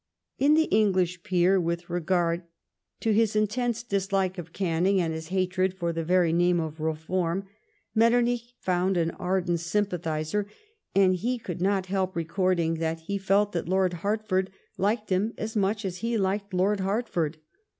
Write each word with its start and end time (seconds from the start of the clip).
In 0.39 0.55
the 0.55 0.63
English 0.63 1.21
peer, 1.21 1.59
with 1.61 1.87
regard 1.87 2.41
to 3.01 3.13
his 3.13 3.35
intense 3.35 3.83
dislike 3.83 4.39
of 4.39 4.51
Canning 4.51 4.99
and 4.99 5.13
his 5.13 5.27
hatred 5.27 5.75
for 5.75 5.93
the 5.93 6.03
very 6.03 6.33
name 6.33 6.59
of" 6.59 6.79
reform," 6.81 7.45
Metternich 7.93 8.55
found 8.57 8.97
an 8.97 9.11
ardent 9.11 9.59
sympathiser, 9.59 10.47
and 10.95 11.13
he 11.13 11.37
could 11.37 11.61
not 11.61 11.85
help 11.85 12.15
recording 12.15 12.79
that 12.79 13.01
he 13.01 13.19
felt 13.19 13.51
that 13.51 13.69
Lord 13.69 13.93
Hertford 14.01 14.49
liked 14.75 15.11
him 15.11 15.35
as 15.37 15.55
much 15.55 15.85
as 15.85 15.97
he 15.97 16.17
liked 16.17 16.51
Lord 16.51 16.79
Hertford. 16.79 17.37